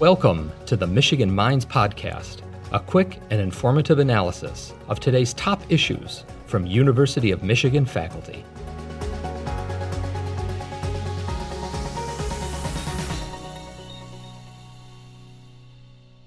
[0.00, 6.24] Welcome to the Michigan Minds Podcast, a quick and informative analysis of today's top issues
[6.46, 8.44] from University of Michigan faculty.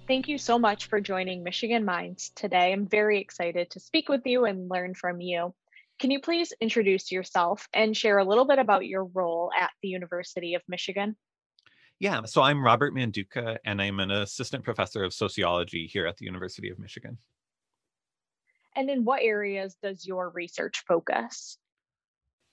[0.05, 2.73] Thank you so much for joining Michigan Minds today.
[2.73, 5.55] I'm very excited to speak with you and learn from you.
[5.97, 9.88] Can you please introduce yourself and share a little bit about your role at the
[9.88, 11.15] University of Michigan?
[12.02, 16.26] Yeah, so I'm Robert Manduca, and I'm an assistant professor of sociology here at the
[16.26, 17.20] University of Michigan.
[18.76, 21.59] And in what areas does your research focus?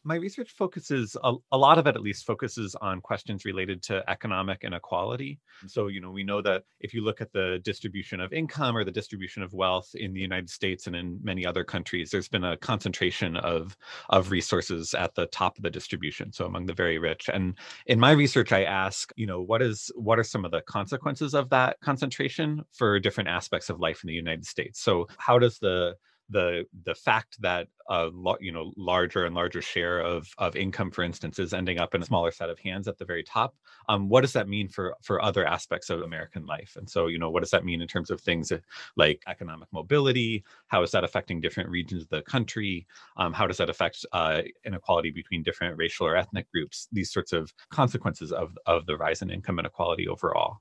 [0.04, 4.02] My research focuses a, a, lot of it at least focuses on questions related to
[4.08, 5.38] economic inequality.
[5.66, 8.84] So you know we know that if you look at the distribution of income or
[8.84, 12.44] the distribution of wealth in the united states and in many other countries there's been
[12.44, 13.76] a concentration of
[14.10, 17.28] of resources at the top of the distribution so among the very rich.
[17.32, 20.62] And in my research i ask you know what is what are some of the
[20.62, 24.80] consequences of that concentration for different aspects of life in the united states?
[24.80, 25.94] So how does the
[26.30, 31.02] the the fact that a you know larger and larger share of of income, for
[31.02, 33.56] instance, is ending up in a smaller set of hands at the very top.
[33.88, 36.76] Um, what does that mean for for other aspects of American life?
[36.76, 38.52] And so, you know, what does that mean in terms of things
[38.96, 40.44] like economic mobility?
[40.66, 42.86] How is that affecting different regions of the country?
[43.16, 46.88] Um, how does that affect uh, inequality between different racial or ethnic groups?
[46.92, 50.58] These sorts of consequences of of the rise in income inequality overall.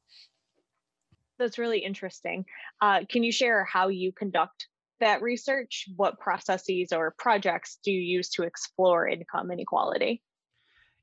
[1.40, 2.46] That's really interesting.
[2.82, 4.68] Uh, can you share how you conduct
[5.00, 10.22] that research, what processes or projects do you use to explore income inequality?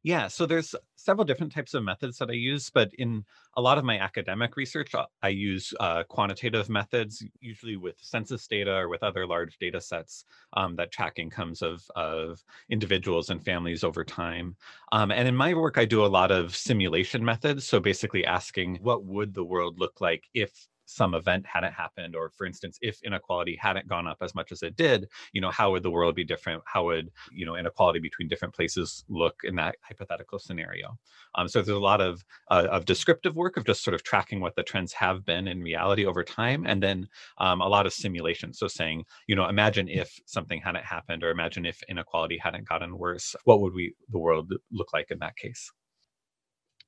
[0.04, 3.24] Yeah, so there's several different types of methods that I use, but in
[3.56, 8.46] a lot of my academic research, uh, I use uh, quantitative methods, usually with census
[8.46, 13.42] data or with other large data sets um, that track incomes of, of individuals and
[13.42, 14.56] families over time.
[14.92, 17.64] Um, and in my work, I do a lot of simulation methods.
[17.64, 20.52] So basically asking what would the world look like if
[20.86, 24.62] some event hadn't happened or for instance if inequality hadn't gone up as much as
[24.62, 26.62] it did you know how would the world be different?
[26.66, 30.96] How would you know inequality between different places look in that hypothetical scenario?
[31.34, 34.40] Um, so there's a lot of uh, of descriptive work of just sort of tracking
[34.40, 37.08] what the trends have been in reality over time and then
[37.38, 38.52] um, a lot of simulation.
[38.52, 42.96] So saying you know imagine if something hadn't happened or imagine if inequality hadn't gotten
[42.98, 45.70] worse what would we the world look like in that case?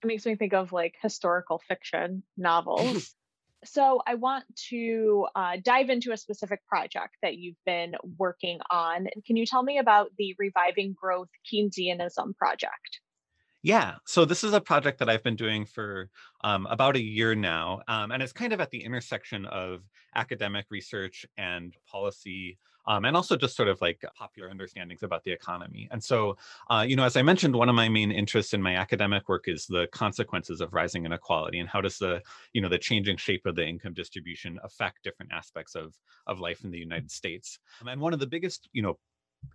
[0.03, 3.15] It makes me think of like historical fiction novels
[3.65, 9.09] so I want to uh, dive into a specific project that you've been working on.
[9.27, 13.01] Can you tell me about the Reviving Growth Keynesianism project?
[13.63, 16.09] Yeah, so this is a project that I've been doing for
[16.45, 19.81] um, about a year now, um, and it's kind of at the intersection of
[20.15, 25.33] academic research and policy um, and also just sort of like popular understandings about the
[25.33, 25.89] economy.
[25.91, 26.37] And so,
[26.71, 29.49] uh, you know, as I mentioned, one of my main interests in my academic work
[29.49, 33.47] is the consequences of rising inequality and how does the, you know, the changing shape
[33.47, 35.95] of the income distribution affect different aspects of
[36.27, 37.59] of life in the United States.
[37.81, 38.99] Um, and one of the biggest, you know,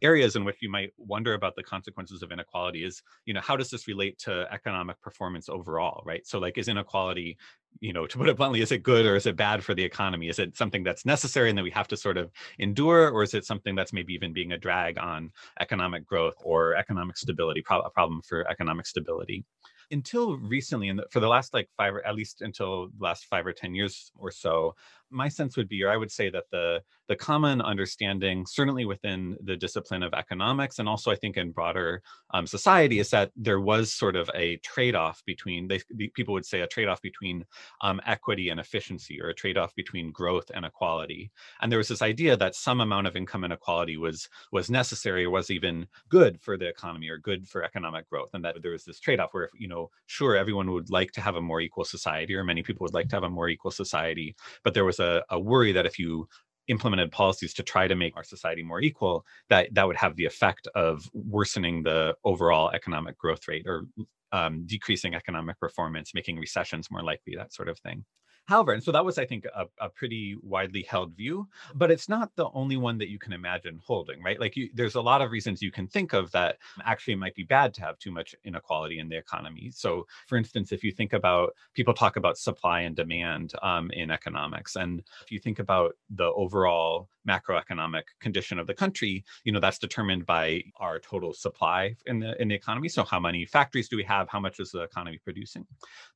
[0.02, 3.56] areas in which you might wonder about the consequences of inequality is you know how
[3.56, 6.25] does this relate to economic performance overall right?
[6.25, 7.38] So like is inequality
[7.79, 9.84] you know to put it bluntly is it good or is it bad for the
[9.84, 10.29] economy?
[10.29, 13.34] Is it something that's necessary and that we have to sort of endure or is
[13.34, 17.90] it something that's maybe even being a drag on economic growth or economic stability a
[17.90, 19.46] problem for economic stability?
[19.91, 23.46] Until recently and for the last like five or at least until the last five
[23.46, 24.75] or ten years or so
[25.12, 29.36] my sense would be, or I would say that the the common understanding, certainly within
[29.44, 32.02] the discipline of economics, and also I think in broader
[32.34, 35.82] um, society, is that there was sort of a trade-off between they,
[36.14, 37.44] people would say a trade-off between
[37.82, 41.32] um, equity and efficiency, or a trade-off between growth and equality.
[41.60, 45.32] And there was this idea that some amount of income inequality was was necessary, or
[45.32, 48.86] was even good for the economy, or good for economic growth, and that there was
[48.86, 52.34] this trade-off where, you know, sure, everyone would like to have a more equal society,
[52.36, 55.24] or many people would like to have a more equal society, but there was a,
[55.30, 56.28] a worry that if you
[56.68, 60.26] implemented policies to try to make our society more equal, that that would have the
[60.26, 63.86] effect of worsening the overall economic growth rate or
[64.32, 68.06] um, decreasing economic performance, making recessions more likely, that sort of thing.
[68.52, 72.09] However, and so that was, I think, a, a, pretty widely held view, but it's
[72.09, 74.40] not the only one that you can imagine holding, right?
[74.40, 77.44] Like, you, there's a lot of reasons you can think of that actually might be
[77.44, 79.72] bad to have too much inequality in the economy.
[79.74, 84.12] So, for instance, if you think about people talk about supply and demand um, in
[84.12, 89.59] economics, and if you think about the overall macroeconomic condition of the country, you know,
[89.59, 92.90] that's determined by our total supply in the in the economy.
[92.90, 94.28] So, how many factories do we have?
[94.32, 95.66] how much is the economy producing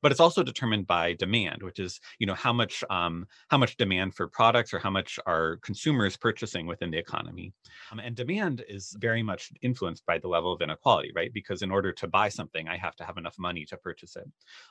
[0.02, 3.76] but it's also determined by demand which is you know how much um, how much
[3.76, 7.52] demand for products or how much are consumers purchasing within the economy.
[7.90, 11.32] Um, and demand is very much influenced by the level of inequality right?
[11.32, 14.28] Because in order to buy something i have to have enough money to purchase it.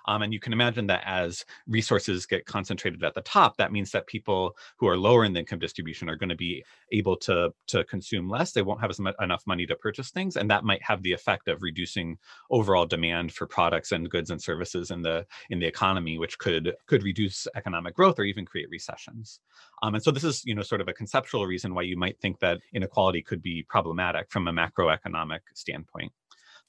[0.08, 3.92] Um, and you can imagine that as resources get concentrated at the top that means
[3.92, 7.54] that people who are lower in the income distribution are going to be able to
[7.68, 8.52] to consume less.
[8.52, 11.14] They won't have as much, enough money to purchase things and that might have the
[11.14, 12.18] effect of reducing
[12.52, 16.74] overall demand for products and goods and services in the in the economy which could
[16.88, 19.40] could reduce economic growth or even create recessions.
[19.84, 22.20] Um, and so this is you know sort of a conceptual reason why you might
[22.20, 26.12] think that inequality could be problematic from a macroeconomic standpoint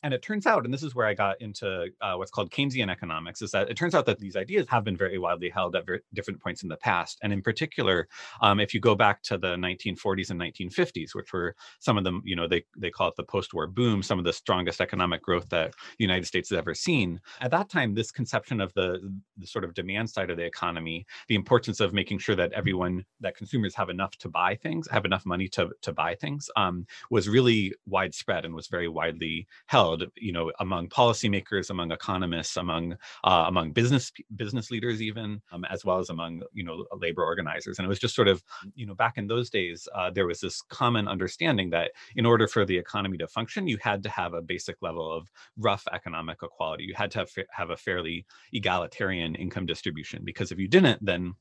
[0.06, 2.88] and it turns out, and this is where I got into uh, what's called Keynesian
[2.88, 5.84] economics, is that it turns out that these ideas have been very widely held at
[6.14, 7.18] different points in the past.
[7.24, 8.06] And in particular,
[8.40, 12.22] um, if you go back to the 1940s and 1950s, which were some of them,
[12.24, 15.48] you know, they, they call it the post-war boom, some of the strongest economic growth
[15.48, 17.20] that the United States has ever seen.
[17.40, 21.04] At that time, this conception of the, the sort of demand side of the economy,
[21.26, 25.04] the importance of making sure that everyone, that consumers have enough to buy things, have
[25.04, 29.95] enough money to, to buy things, um, was really widespread and was very widely held
[29.96, 35.64] held, you know, among policymakers, among economists, among uh, among business business leaders, even um,
[35.70, 37.78] as well as among you know labor organizers.
[37.78, 38.42] And it was just sort of,
[38.74, 42.46] you know, back in those days, uh, there was this common understanding that in order
[42.46, 46.38] for the economy to function, you had to have a basic level of rough economic
[46.42, 46.84] equality.
[46.84, 51.34] You had to have, have a fairly egalitarian income distribution because if you didn't, then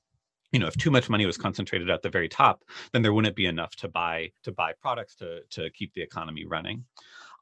[0.51, 2.63] you know if too much money was concentrated at the very top
[2.93, 6.45] then there wouldn't be enough to buy to buy products to to keep the economy
[6.45, 6.85] running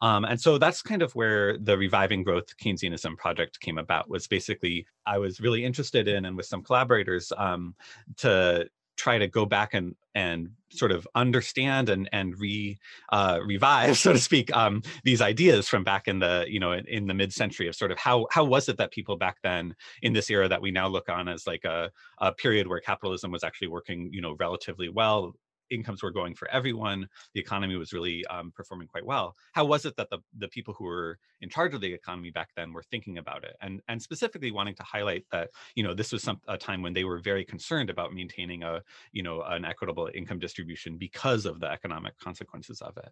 [0.03, 4.27] um, and so that's kind of where the reviving growth keynesianism project came about was
[4.27, 7.73] basically i was really interested in and with some collaborators um,
[8.17, 12.77] to try to go back and and sort of understand and and re
[13.11, 16.85] uh, revive, so to speak, um, these ideas from back in the you know in,
[16.88, 19.75] in the mid century of sort of how how was it that people back then
[20.01, 23.31] in this era that we now look on as like a, a period where capitalism
[23.31, 25.33] was actually working you know relatively well
[25.73, 27.07] incomes were going for everyone.
[27.33, 29.35] The economy was really um, performing quite well.
[29.53, 32.49] How was it that the, the people who were in charge of the economy back
[32.55, 36.11] then were thinking about it, and and specifically wanting to highlight that you know this
[36.11, 38.81] was some a time when they were very concerned about maintaining a
[39.11, 43.09] you know an equitable income distribution because of the economic consequences of it.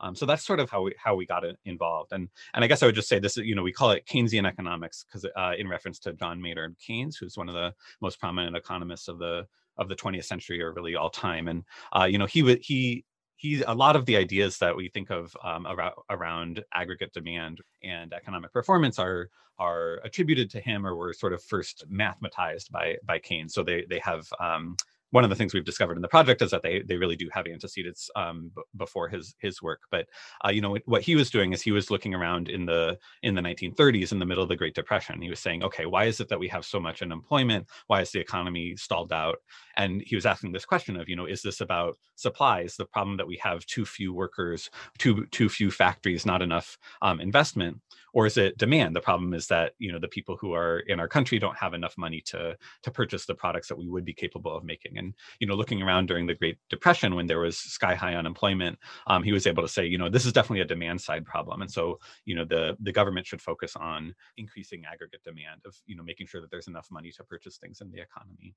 [0.00, 2.12] Um, so that's sort of how we how we got involved.
[2.12, 4.06] And and I guess I would just say this is you know we call it
[4.06, 8.20] Keynesian economics because uh, in reference to John Maynard Keynes, who's one of the most
[8.20, 9.46] prominent economists of the
[9.78, 11.48] of the 20th century or really all time.
[11.48, 11.64] And
[11.94, 13.04] uh, you know, he would he
[13.36, 17.60] he a lot of the ideas that we think of um, around, around aggregate demand
[17.82, 19.28] and economic performance are
[19.58, 23.54] are attributed to him or were sort of first mathematized by by Keynes.
[23.54, 24.76] So they they have um,
[25.16, 27.26] one of the things we've discovered in the project is that they they really do
[27.32, 29.80] have antecedents um, b- before his his work.
[29.90, 30.04] But
[30.44, 33.34] uh, you know what he was doing is he was looking around in the in
[33.34, 35.22] the 1930s, in the middle of the Great Depression.
[35.22, 37.66] He was saying, okay, why is it that we have so much unemployment?
[37.86, 39.38] Why is the economy stalled out?
[39.78, 42.76] And he was asking this question of, you know, is this about supplies?
[42.76, 47.20] The problem that we have too few workers, too too few factories, not enough um,
[47.20, 47.80] investment,
[48.16, 48.96] or is it demand?
[48.96, 51.74] The problem is that you know the people who are in our country don't have
[51.74, 55.12] enough money to to purchase the products that we would be capable of making and
[55.38, 59.22] you know, looking around during the Great Depression when there was sky high unemployment, um,
[59.22, 61.60] he was able to say, you know, this is definitely a demand side problem.
[61.60, 65.94] And so, you know, the the government should focus on increasing aggregate demand of, you
[65.94, 68.54] know, making sure that there's enough money to purchase things in the economy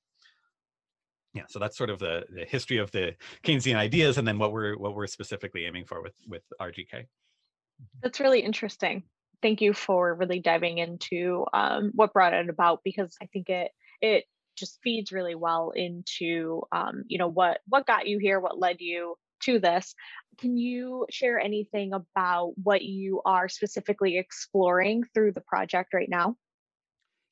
[1.35, 3.13] yeah so that's sort of the, the history of the
[3.43, 7.05] keynesian ideas and then what we're what we're specifically aiming for with with rgk
[8.01, 9.03] that's really interesting
[9.41, 13.71] thank you for really diving into um, what brought it about because i think it
[14.01, 14.25] it
[14.57, 18.77] just feeds really well into um, you know what what got you here what led
[18.79, 19.95] you to this.
[20.37, 26.35] Can you share anything about what you are specifically exploring through the project right now?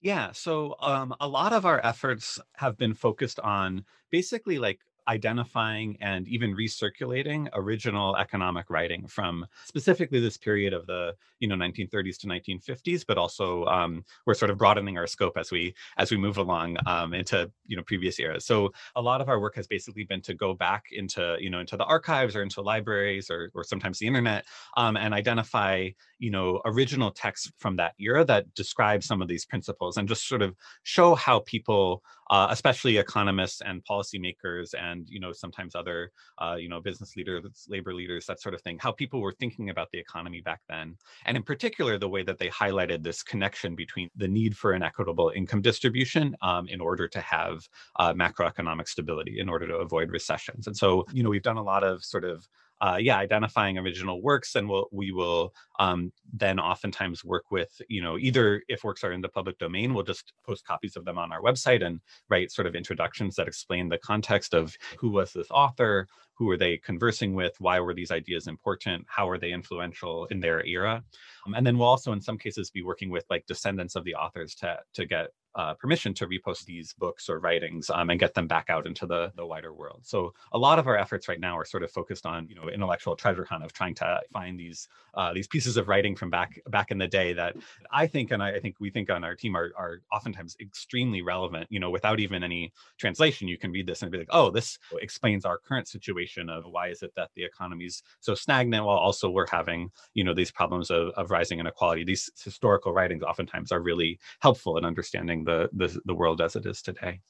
[0.02, 5.98] Yeah so um, a lot of our efforts have been focused on basically like identifying
[6.02, 12.18] and even recirculating original economic writing from specifically this period of the you know 1930s
[12.20, 16.18] to 1950s but also um, we're sort of broadening our scope as we as we
[16.18, 18.46] move along um, into you know previous eras.
[18.46, 21.60] So a lot of our work has basically been to go back into you know
[21.60, 24.46] into the archives or into libraries or, or sometimes the internet
[24.76, 29.46] um, and identify you know original texts from that era that describe some of these
[29.46, 35.20] principles and just sort of show how people uh, especially economists and policymakers and you
[35.20, 36.12] know sometimes other
[36.42, 39.70] uh, you know business leaders labor leaders that sort of thing how people were thinking
[39.70, 40.96] about the economy back then.
[41.26, 44.84] And in particular the way that they highlighted this connection between the need for an
[44.84, 50.12] equitable income distribution um, in order to have uh, macroeconomic stability in order to avoid
[50.12, 50.68] recessions.
[50.68, 52.48] And so you know we've done a lot of sort of
[52.82, 58.02] uh, yeah, identifying original works, and we'll, we will um, then oftentimes work with, you
[58.02, 61.18] know, either if works are in the public domain, we'll just post copies of them
[61.18, 65.34] on our website and write sort of introductions that explain the context of who was
[65.34, 69.52] this author, who were they conversing with, why were these ideas important, how were they
[69.52, 71.04] influential in their era,
[71.48, 74.14] um, and then we'll also in some cases be working with like descendants of the
[74.14, 78.36] authors to to get uh, permission to repost these books or writings um, and get
[78.36, 80.02] them back out into the, the wider world.
[80.04, 82.70] So a lot of our efforts right now are sort of focused on you know
[82.70, 86.62] intellectual treasure hunt of trying to find these uh, these pieces of writing from back
[86.68, 87.56] back in the day that
[87.92, 91.24] I think and I, I think we think on our team are, are oftentimes extremely
[91.24, 91.66] relevant.
[91.72, 94.78] You know, without even any translation, you can read this and be like, oh, this
[95.02, 99.28] explains our current situation of why is it that the economy's so stagnant while also
[99.28, 102.04] we're having you know these problems of, of rising inequality.
[102.04, 106.68] These historical writings oftentimes are really helpful in understanding the, the, the world as it
[106.68, 107.22] is today.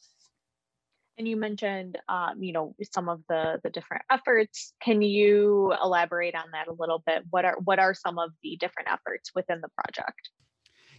[1.17, 4.73] And you mentioned, um, you know, some of the the different efforts.
[4.79, 7.23] Can you elaborate on that a little bit?
[7.31, 10.29] What are what are some of the different efforts within the project?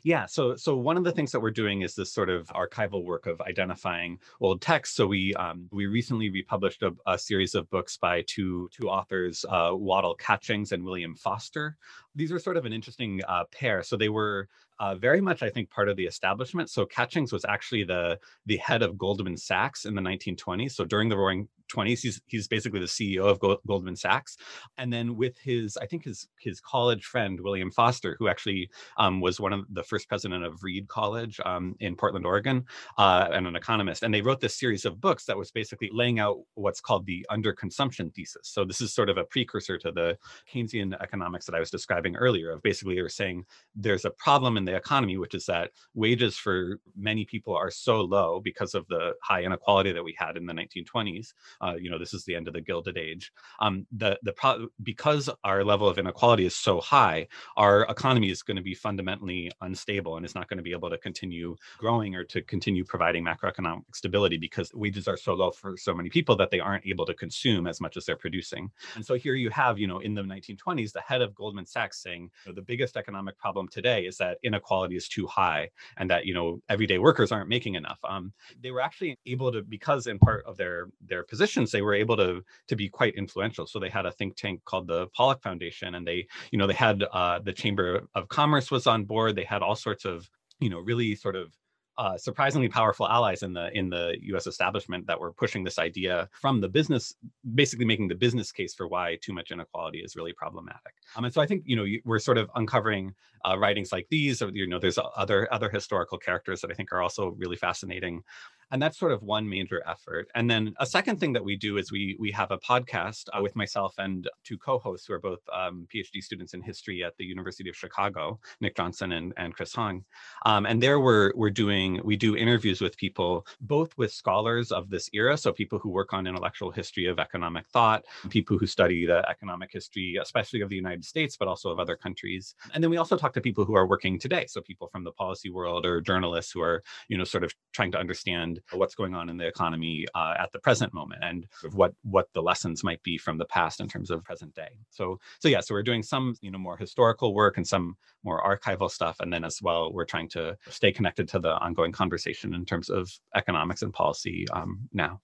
[0.03, 3.05] Yeah, so so one of the things that we're doing is this sort of archival
[3.05, 4.97] work of identifying old texts.
[4.97, 9.45] So we um, we recently republished a, a, series of books by two two authors,
[9.49, 11.77] uh, Waddill Catchings and William Foster.
[12.19, 13.83] These are sort of an interesting uh, pair.
[13.83, 14.49] So they were
[14.81, 16.71] uh, very much, I think, part of the establishment.
[16.71, 20.73] So Catchings was actually the the head of Goldman Sachs in the 1920s.
[20.73, 24.37] So during the Roaring 20s, he's he's basically the CEO of Goldman Sachs.
[24.77, 29.21] And then with his, I think his his college friend William Foster, who actually um,
[29.21, 32.65] was one of the first president of Reed College um, in Portland, Oregon,
[32.99, 34.03] uh, and an economist.
[34.03, 37.27] And they wrote this series of books that was basically laying out what's called the
[37.31, 38.43] underconsumption thesis.
[38.45, 40.17] So this is sort of a precursor to the
[40.53, 42.51] Keynesian economics that I was describing earlier.
[42.51, 46.37] Of basically, they were saying there's a problem in the economy, which is that wages
[46.37, 50.47] for many people are so low because of the high inequality that we had in
[50.47, 51.33] the 1920s.
[51.61, 53.33] Uh, you know, this is the end of the Gilded Age.
[53.61, 58.43] Um, the the pro- because our level of inequality is so high, our economy is
[58.43, 62.15] going to be fundamentally unstable and it's not going to be able to continue growing
[62.15, 66.37] or to continue providing macroeconomic stability because wages are so low for so many people
[66.37, 68.71] that they aren't able to consume as much as they're producing.
[68.95, 71.98] And so here you have, you know, in the 1920s, the head of Goldman Sachs
[72.01, 75.71] saying you know, the biggest economic problem today is that inequality inequality is too high
[75.97, 77.99] and that you know everyday workers aren't making enough.
[78.09, 81.95] Um, they were actually able to because in part of their their positions they were
[81.95, 83.67] able to to be quite influential.
[83.67, 86.75] So they had a think tank called the Pollak foundation and they you know they
[86.75, 89.37] had uh, the chamber of commerce was on board.
[89.37, 90.29] They had all sorts of
[90.61, 91.53] you know really sort of
[91.99, 94.47] uh, surprisingly powerful allies in the in the U.S.
[94.47, 97.17] establishment that were pushing this idea from the business,
[97.55, 100.95] basically making the business case for why too much inequality is really problematic.
[101.17, 103.15] Um, and so I think you know we're sort of uncovering
[103.45, 106.93] uh, writings like these, or you know, there's other other historical characters that I think
[106.93, 108.23] are also really fascinating
[108.71, 111.79] and that's sort of one major effort and then a second thing that we do
[111.79, 115.41] is we we have a podcast uh, with myself and two co-hosts who are both
[115.53, 119.75] um, phd students in history at the university of chicago nick johnson and, and chris
[119.75, 120.05] hong.
[120.45, 124.91] Um, and there we're we're doing we do interviews with people both with scholars of
[124.91, 129.07] this era so people who work on intellectual history of economic thought people who study
[129.07, 132.55] the economic history especially of the united states but also of other countries.
[132.75, 135.13] And then we also talk to people who are working today so people from the
[135.13, 139.15] policy world or journalists who are you know sort of trying to understand what's going
[139.15, 143.03] on in the economy uh, at the present moment and what what the lessons might
[143.03, 144.71] be from the past in terms of present day.
[144.91, 148.43] So so yeah, so we're doing some you know more historical work and some more
[148.43, 152.55] archival stuff, and then as well we're trying to stay connected to the ongoing conversation
[152.55, 155.21] in terms of economics and policy um, now.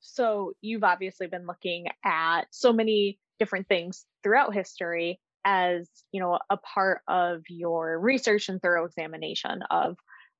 [0.00, 6.38] So you've obviously been looking at so many different things throughout history as you know
[6.50, 9.96] a part of your research and thorough examination of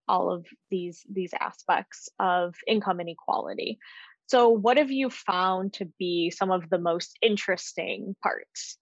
[0.08, 3.78] all of these these aspects of income inequality.
[4.26, 8.76] So what have you found to be some of the most interesting parts?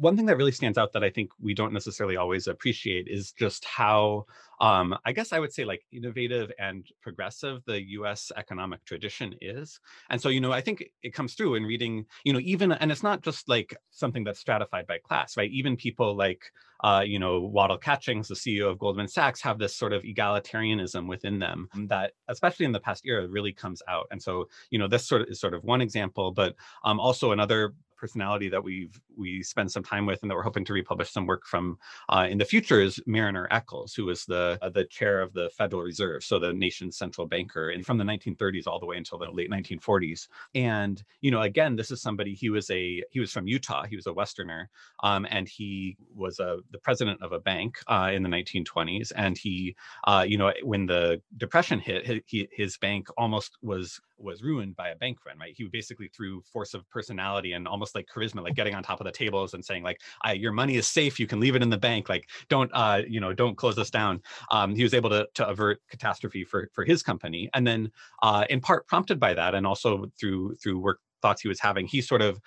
[0.00, 3.32] One thing that really stands out that I think we don't necessarily always appreciate is
[3.32, 4.24] just how
[4.60, 9.80] um, I guess I would say like innovative and progressive the US economic tradition is.
[10.10, 12.92] And so, you know, I think it comes through in reading, you know, even, and
[12.92, 15.50] it's not just like something that's stratified by class, right?
[15.50, 16.52] Even people like,
[16.84, 21.06] uh, you know, Waddill Catchings, the CEO of Goldman Sachs, have this sort of egalitarianism
[21.06, 24.06] within them that, especially in the past era, really comes out.
[24.10, 26.54] And so, you know, this sort of is sort of one example, but
[26.84, 30.64] um, also another personality that we've we spend some time with and that we're hoping
[30.64, 31.78] to republish some work from
[32.08, 35.50] uh, in the future is Marriner Eccles, who was the uh, the chair of the
[35.50, 39.18] Federal Reserve, so the nation's central banker, and from the 1930s all the way until
[39.18, 40.28] the late 1940s.
[40.54, 43.96] And you know, again, this is somebody he was a he was from Utah, he
[43.96, 44.70] was a Westerner,
[45.02, 49.12] um, and he was a the president of a bank uh, in the 1920s.
[49.14, 54.76] And he, uh, you know, when the depression hit, his bank almost was was ruined
[54.76, 55.54] by a bank run, right?
[55.56, 59.04] He basically through force of personality and almost like charisma, like getting on top of
[59.06, 60.00] the tables and saying like,
[60.34, 61.18] "Your money is safe.
[61.18, 62.08] You can leave it in the bank.
[62.08, 65.48] Like, don't uh, you know, don't close us down." Um, he was able to to
[65.48, 67.90] avert catastrophe for for his company, and then
[68.22, 71.86] uh, in part prompted by that, and also through through work thoughts he was having,
[71.86, 72.40] he sort of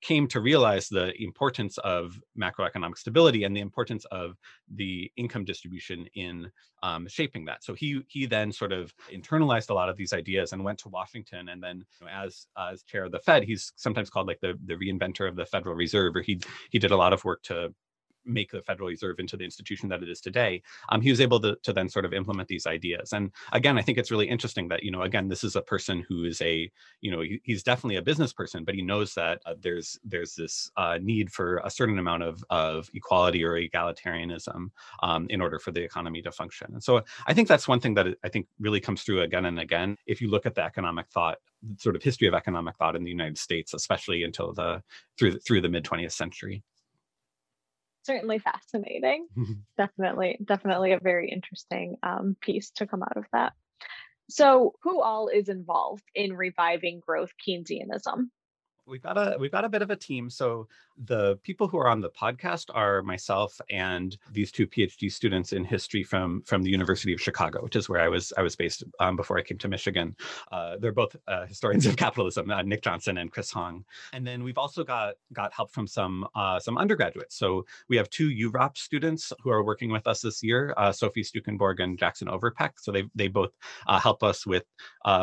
[0.00, 4.36] came to realize the importance of macroeconomic stability and the importance of
[4.74, 6.50] the income distribution in
[6.82, 7.64] um, shaping that.
[7.64, 10.88] So he he then sort of internalized a lot of these ideas and went to
[10.88, 11.48] Washington.
[11.48, 14.54] And then you know, as as chair of the Fed, he's sometimes called like the
[14.64, 16.40] the reinventor of the Federal Reserve, or he
[16.70, 17.74] he did a lot of work to
[18.24, 21.40] make the Federal Reserve into the institution that it is today, um, he was able
[21.40, 23.12] to, to then sort of implement these ideas.
[23.12, 26.04] And again, I think it's really interesting that, you know, again, this is a person
[26.08, 29.40] who is a, you know, he, he's definitely a business person, but he knows that
[29.46, 34.70] uh, there's there's this uh, need for a certain amount of, of equality or egalitarianism
[35.02, 36.68] um, in order for the economy to function.
[36.72, 39.60] And so I think that's one thing that I think really comes through again and
[39.60, 39.96] again.
[40.06, 41.38] If you look at the economic thought,
[41.78, 44.82] sort of history of economic thought in the United States, especially until the
[45.18, 46.62] through the, through the mid 20th century
[48.04, 49.26] certainly fascinating.
[49.76, 53.52] definitely, definitely a very interesting um, piece to come out of that.
[54.30, 58.30] So, who all is involved in reviving growth Keynesianism?
[58.86, 60.28] We've got a we've got a bit of a team.
[60.28, 60.68] So
[61.06, 65.64] the people who are on the podcast are myself and these two PhD students in
[65.64, 68.84] history from from the University of Chicago, which is where I was I was based
[69.00, 70.14] um, before I came to Michigan.
[70.52, 73.84] Uh, they're both uh, historians of capitalism, uh, Nick Johnson and Chris Hong.
[74.12, 77.36] And then we've also got got help from some uh, some undergraduates.
[77.36, 81.24] So we have two UROP students who are working with us this year, uh, Sophie
[81.24, 82.72] Stukenborg and Jackson Overpeck.
[82.78, 83.52] So they they both
[83.86, 84.64] uh, help us with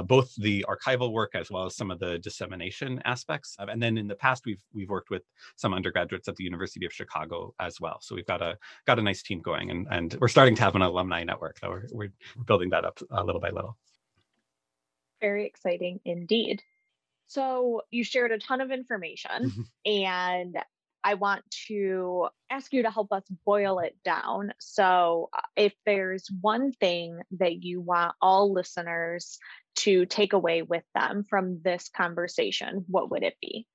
[0.06, 3.51] both the archival work as well as some of the dissemination aspects.
[3.60, 5.24] And then in the past, we've we've worked with
[5.56, 8.00] some undergraduates at the University of Chicago as well.
[8.02, 10.76] So we've got a got a nice team going, and and we're starting to have
[10.76, 11.60] an alumni network.
[11.60, 12.12] So we're we're
[12.46, 13.78] building that up uh, little by little.
[15.20, 16.62] Very exciting indeed.
[17.28, 19.62] So you shared a ton of information, mm-hmm.
[19.86, 20.58] and
[21.04, 24.54] I want to ask you to help us boil it down.
[24.60, 29.40] So, uh, if there's one thing that you want all listeners
[29.78, 33.68] to take away with them from this conversation, what would it be?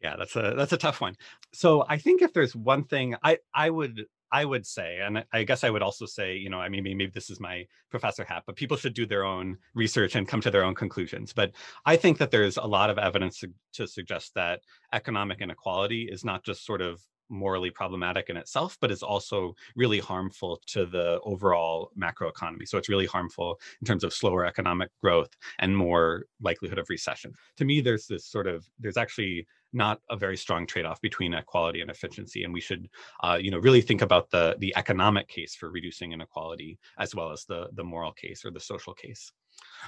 [0.00, 1.16] Yeah, that's a that's a tough one.
[1.52, 5.44] So I think if there's one thing I I would I would say, and I
[5.44, 8.44] guess I would also say, you know, I mean, maybe this is my professor hat,
[8.46, 11.34] but people should do their own research and come to their own conclusions.
[11.34, 11.52] But
[11.84, 14.60] I think that there's a lot of evidence to, to suggest that
[14.94, 19.98] economic inequality is not just sort of morally problematic in itself, but is also really
[19.98, 22.66] harmful to the overall macroeconomy.
[22.66, 27.32] So it's really harmful in terms of slower economic growth and more likelihood of recession.
[27.56, 31.80] To me, there's this sort of, there's actually not a very strong trade-off between equality
[31.80, 32.88] and efficiency and we should
[33.22, 37.30] uh, you know really think about the the economic case for reducing inequality as well
[37.30, 39.32] as the the moral case or the social case.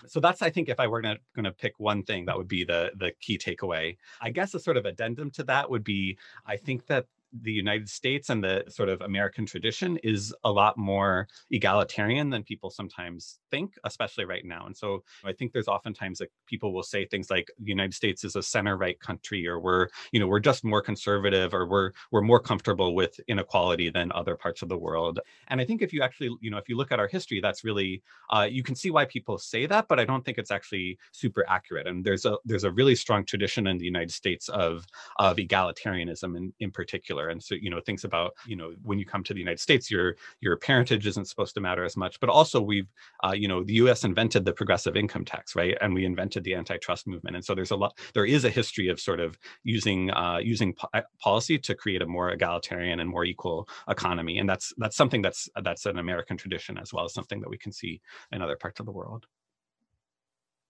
[0.07, 2.65] So that's i think if i were going to pick one thing that would be
[2.65, 3.97] the the key takeaway.
[4.21, 7.07] I guess a sort of addendum to that would be i think that
[7.43, 12.43] the United States and the sort of American tradition is a lot more egalitarian than
[12.43, 14.67] people sometimes think, especially right now.
[14.67, 18.25] And so I think there's oftentimes that people will say things like the United States
[18.25, 21.91] is a center right country, or we're, you know, we're just more conservative, or we're
[22.13, 25.21] we're more comfortable with inequality than other parts of the world.
[25.49, 27.65] And I think if you actually, you know, if you look at our history, that's
[27.65, 30.99] really uh, you can see why people say that, but I don't think it's actually
[31.13, 31.87] super accurate.
[31.87, 34.87] And there's a there's a really strong tradition in the United States of
[35.19, 39.07] of egalitarianism in, in particular and so you know things about you know when you
[39.07, 42.21] come to the united states your your parentage isn't supposed to matter as much.
[42.21, 42.91] But also we've
[43.25, 45.77] uh, you know the us invented the progressive income tax right?
[45.81, 47.37] And we invented the antitrust movement.
[47.37, 50.75] And so there's a lot there is a history of sort of using uh, using
[50.75, 54.39] po- uh, policy to create a more egalitarian and more equal economy.
[54.39, 57.59] And that's that's something that's that's an american tradition as well as something that we
[57.59, 58.01] can see
[58.33, 59.27] in other parts of the world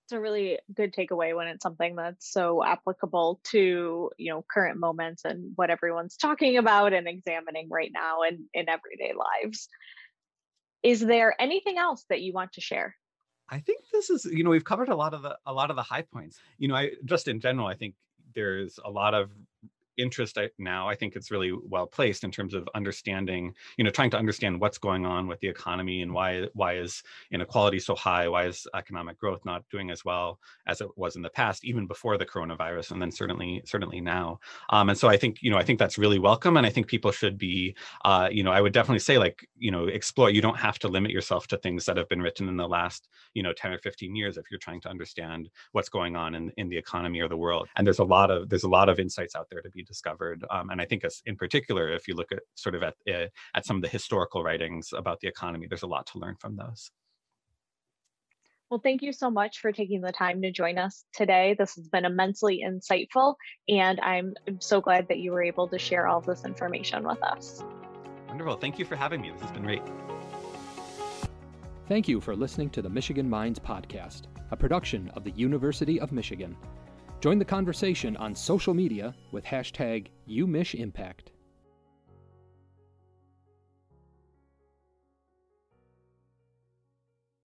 [0.05, 4.79] it's a really good takeaway when it's something that's so applicable to you know current
[4.79, 9.69] moments and what everyone's talking about and examining right now and in everyday lives.
[10.83, 12.95] Is there anything else that you want to share?
[13.49, 15.77] I think this is you know we've covered a lot of the a lot of
[15.77, 16.39] the high points.
[16.59, 17.95] You know i just in general i think
[18.35, 19.31] there's a lot of
[19.97, 24.11] interest now i think it's really well placed in terms of understanding you know trying
[24.11, 28.29] to understand what's going on with the economy and why why is inequality so high?
[28.29, 31.87] Why is economic growth not doing as well as it was in the past even
[31.87, 34.41] before the coronavirus and then certainly certainly now?
[34.71, 36.87] Um, and so i think you know i think that's really welcome and i think
[36.87, 40.43] people should be uh, you know i would definitely say like you know explore you
[40.43, 43.43] don't have to limit yourself to things that have been written in the last you
[43.43, 46.69] know 10 or 15 years if you're trying to understand what's going on in, in
[46.69, 47.69] the economy or the world.
[47.77, 50.45] And there's a lot of there's a lot of insights out there to be discovered.
[50.51, 53.27] Um, and I think, as, in particular, if you look at sort of at uh,
[53.55, 56.57] at some of the historical writings about the economy, there's a lot to learn from
[56.57, 56.91] those.
[58.71, 61.55] Well, thank you so much for taking the time to join us today.
[61.59, 63.35] This has been immensely insightful,
[63.69, 67.63] and I'm so glad that you were able to share all this information with us.
[68.27, 68.57] Wonderful.
[68.57, 69.31] Thank you for having me.
[69.31, 69.83] This has been great.
[71.87, 76.11] Thank you for listening to the Michigan Minds Podcast, a production of the University of
[76.11, 76.57] Michigan.
[77.25, 81.33] Join the conversation on social media with hashtag UMichImpact.